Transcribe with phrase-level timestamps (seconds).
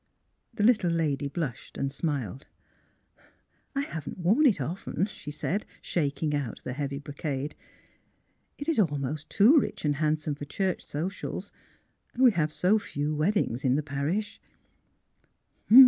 [0.55, 2.47] The little lady blushed and smiled.
[3.75, 7.53] I haven't worn it often," she said, shaking out the heavy brocade.
[8.07, 11.51] *' It is almost too rich and handsome for church socials,
[12.15, 14.41] and we have so few weddings in the parish."